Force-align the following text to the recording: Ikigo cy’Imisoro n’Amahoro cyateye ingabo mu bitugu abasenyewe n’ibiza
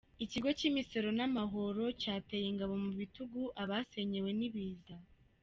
Ikigo 0.23 0.49
cy’Imisoro 0.57 1.07
n’Amahoro 1.17 1.83
cyateye 2.01 2.45
ingabo 2.49 2.73
mu 2.83 2.91
bitugu 2.99 3.41
abasenyewe 3.63 4.29
n’ibiza 4.39 4.95